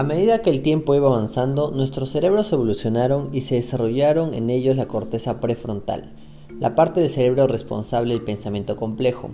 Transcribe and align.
A 0.00 0.02
medida 0.02 0.40
que 0.40 0.48
el 0.48 0.62
tiempo 0.62 0.94
iba 0.94 1.08
avanzando, 1.08 1.72
nuestros 1.72 2.08
cerebros 2.08 2.50
evolucionaron 2.54 3.28
y 3.34 3.42
se 3.42 3.56
desarrollaron 3.56 4.32
en 4.32 4.48
ellos 4.48 4.78
la 4.78 4.88
corteza 4.88 5.40
prefrontal, 5.40 6.14
la 6.58 6.74
parte 6.74 7.02
del 7.02 7.10
cerebro 7.10 7.46
responsable 7.46 8.14
del 8.14 8.24
pensamiento 8.24 8.76
complejo. 8.76 9.28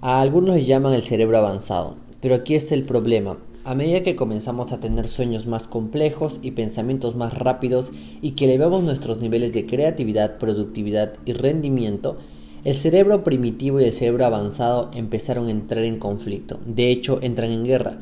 A 0.00 0.20
algunos 0.20 0.54
le 0.54 0.64
llaman 0.64 0.92
el 0.92 1.02
cerebro 1.02 1.36
avanzado, 1.36 1.96
pero 2.20 2.36
aquí 2.36 2.54
está 2.54 2.76
el 2.76 2.84
problema. 2.84 3.38
A 3.64 3.74
medida 3.74 4.04
que 4.04 4.14
comenzamos 4.14 4.70
a 4.70 4.78
tener 4.78 5.08
sueños 5.08 5.48
más 5.48 5.66
complejos 5.66 6.38
y 6.42 6.52
pensamientos 6.52 7.16
más 7.16 7.36
rápidos 7.36 7.90
y 8.20 8.32
que 8.36 8.44
elevamos 8.44 8.84
nuestros 8.84 9.18
niveles 9.18 9.52
de 9.52 9.66
creatividad, 9.66 10.38
productividad 10.38 11.14
y 11.24 11.32
rendimiento, 11.32 12.18
el 12.64 12.74
cerebro 12.74 13.24
primitivo 13.24 13.80
y 13.80 13.84
el 13.84 13.92
cerebro 13.92 14.26
avanzado 14.26 14.90
empezaron 14.94 15.48
a 15.48 15.50
entrar 15.50 15.84
en 15.84 15.98
conflicto. 15.98 16.60
De 16.64 16.90
hecho, 16.90 17.18
entran 17.22 17.50
en 17.50 17.64
guerra 17.64 17.98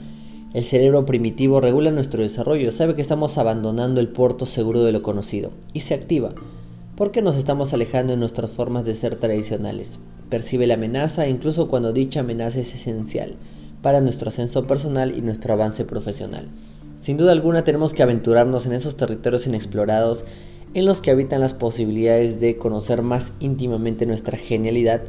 el 0.53 0.65
cerebro 0.65 1.07
primitivo 1.07 1.61
regula 1.61 1.93
nuestro 1.93 2.25
desarrollo, 2.25 2.73
sabe 2.73 2.97
que 2.97 3.03
estamos 3.03 3.39
abandonando 3.39 4.01
el 4.01 4.09
puerto 4.09 4.47
seguro 4.47 4.83
de 4.83 4.91
lo 4.91 5.01
conocido 5.01 5.53
y 5.73 5.81
se 5.81 5.95
activa, 5.95 6.35
porque 6.97 7.23
nos 7.23 7.37
estamos 7.37 7.73
alejando 7.73 8.15
de 8.15 8.19
nuestras 8.19 8.51
formas 8.51 8.85
de 8.85 8.97
ser 8.97 9.15
tradicionales. 9.15 10.01
Percibe 10.29 10.67
la 10.67 10.75
amenaza 10.75 11.29
incluso 11.29 11.69
cuando 11.69 11.93
dicha 11.93 12.21
amenaza 12.21 12.59
es 12.59 12.75
esencial 12.75 13.37
para 13.81 14.01
nuestro 14.01 14.31
ascenso 14.31 14.67
personal 14.67 15.17
y 15.17 15.23
nuestro 15.23 15.53
avance 15.53 15.85
profesional. 15.85 16.49
Sin 17.01 17.17
duda 17.17 17.31
alguna 17.31 17.63
tenemos 17.63 17.95
que 17.95 18.03
aventurarnos 18.03 18.67
en 18.67 18.73
esos 18.73 18.97
territorios 18.97 19.47
inexplorados 19.47 20.25
en 20.75 20.85
los 20.85 21.01
que 21.01 21.11
habitan 21.11 21.41
las 21.41 21.55
posibilidades 21.55 22.39
de 22.39 22.57
conocer 22.57 23.03
más 23.03 23.33
íntimamente 23.41 24.07
nuestra 24.07 24.39
genialidad 24.39 25.03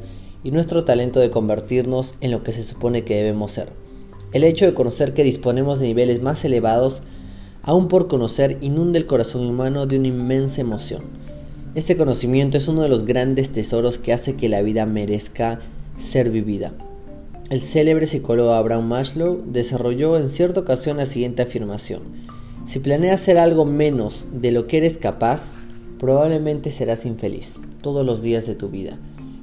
y 0.44 0.52
nuestro 0.52 0.84
talento 0.86 1.20
de 1.20 1.30
convertirnos 1.30 2.16
en 2.20 2.32
lo 2.32 2.44
que 2.44 2.54
se 2.54 2.64
supone 2.64 3.04
que 3.04 3.16
debemos 3.16 3.52
ser. 3.52 3.70
El 4.34 4.44
hecho 4.44 4.66
de 4.66 4.74
conocer 4.74 5.14
que 5.14 5.24
disponemos 5.24 5.80
de 5.80 5.88
niveles 5.88 6.22
más 6.22 6.44
elevados, 6.46 7.02
aún 7.62 7.88
por 7.88 8.08
conocer, 8.08 8.58
inunda 8.62 8.98
el 8.98 9.06
corazón 9.06 9.46
humano 9.46 9.86
de 9.86 10.00
una 10.00 10.08
inmensa 10.08 10.62
emoción. 10.62 11.04
Este 11.76 11.96
conocimiento 11.96 12.58
es 12.58 12.68
uno 12.68 12.82
de 12.82 12.90
los 12.90 13.06
grandes 13.06 13.52
tesoros 13.52 13.98
que 13.98 14.14
hace 14.14 14.36
que 14.36 14.50
la 14.50 14.62
vida 14.62 14.86
merezca 14.86 15.60
ser 15.96 16.30
vivida. 16.32 16.74
El 17.50 17.62
célebre 17.62 18.08
psicólogo 18.08 18.54
Abraham 18.54 18.88
Maslow 18.88 19.44
desarrolló 19.46 20.18
en 20.18 20.30
cierta 20.30 20.62
ocasión 20.62 20.98
la 20.98 21.06
siguiente 21.06 21.42
afirmación. 21.42 22.02
Si 22.72 22.80
planeas 22.80 23.20
hacer 23.20 23.38
algo 23.38 23.66
menos 23.66 24.30
de 24.32 24.54
lo 24.54 24.66
que 24.66 24.78
eres 24.78 24.98
capaz, 24.98 25.58
probablemente 26.00 26.72
serás 26.72 27.06
infeliz 27.06 27.60
todos 27.82 28.06
los 28.06 28.22
días 28.22 28.48
de 28.48 28.56
tu 28.56 28.70
vida. 28.70 28.98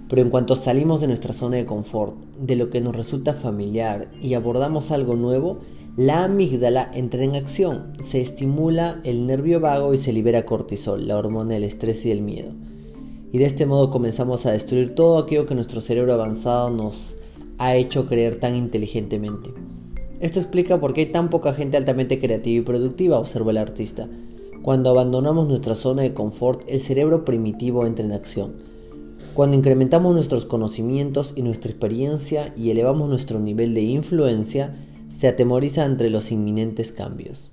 Pero 0.09 0.23
en 0.23 0.31
cuanto 0.31 0.57
salimos 0.57 1.03
de 1.03 1.09
nuestra 1.09 1.35
zona 1.35 1.59
de 1.59 1.67
confort, 1.67 2.17
de 2.41 2.57
lo 2.57 2.71
que 2.71 2.81
nos 2.81 2.97
resulta 2.97 3.35
familiar 3.35 4.11
y 4.23 4.33
abordamos 4.33 4.93
algo 4.93 5.15
nuevo, 5.15 5.59
la 5.95 6.25
amígdala 6.25 6.91
entra 6.95 7.23
en 7.23 7.37
acción, 7.37 7.93
se 8.01 8.23
estimula 8.23 8.99
el 9.05 9.27
nervio 9.27 9.61
vago 9.61 9.93
y 9.93 9.99
se 9.99 10.15
libera 10.15 10.47
cortisol, 10.47 11.07
la 11.07 11.19
hormona 11.19 11.53
del 11.53 11.65
estrés 11.65 12.07
y 12.07 12.09
del 12.09 12.23
miedo. 12.23 12.55
Y 13.31 13.37
de 13.37 13.45
este 13.45 13.67
modo 13.67 13.91
comenzamos 13.91 14.47
a 14.47 14.53
destruir 14.53 14.95
todo 14.95 15.19
aquello 15.19 15.45
que 15.45 15.55
nuestro 15.55 15.83
cerebro 15.83 16.15
avanzado 16.15 16.71
nos 16.71 17.19
ha 17.59 17.77
hecho 17.77 18.07
creer 18.07 18.41
tan 18.41 18.57
inteligentemente. 18.57 19.51
Esto 20.21 20.41
explica 20.41 20.81
por 20.81 20.95
qué 20.95 21.03
hay 21.03 21.13
tan 21.13 21.31
poca 21.31 21.53
gente 21.53 21.77
altamente 21.77 22.19
creativa 22.19 22.59
y 22.59 22.65
productiva, 22.65 23.19
observa 23.19 23.51
el 23.51 23.59
artista. 23.59 24.09
Cuando 24.63 24.91
abandonamos 24.91 25.47
nuestra 25.47 25.75
zona 25.75 26.03
de 26.03 26.15
confort, 26.15 26.65
el 26.67 26.81
cerebro 26.81 27.25
primitivo 27.25 27.87
entra 27.87 28.05
en 28.05 28.13
acción 28.13 28.69
cuando 29.39 29.57
incrementamos 29.57 30.15
nuestros 30.15 30.47
conocimientos 30.47 31.33
y 31.37 31.43
nuestra 31.43 31.71
experiencia 31.71 32.53
y 32.57 32.71
elevamos 32.71 33.09
nuestro 33.09 33.39
nivel 33.39 33.73
de 33.73 33.83
influencia, 33.83 34.75
se 35.07 35.29
atemoriza 35.29 35.85
entre 35.85 36.11
los 36.11 36.33
inminentes 36.33 36.91
cambios. 36.91 37.53